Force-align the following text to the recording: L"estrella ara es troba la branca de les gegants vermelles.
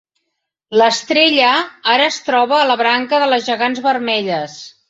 L"estrella 0.77 1.51
ara 1.97 2.09
es 2.13 2.19
troba 2.31 2.65
la 2.73 2.81
branca 2.83 3.23
de 3.25 3.31
les 3.35 3.49
gegants 3.51 3.87
vermelles. 3.91 4.61